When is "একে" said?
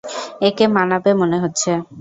0.41-0.65